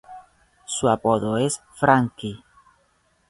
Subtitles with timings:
[0.65, 2.43] Su apodo es "Franky".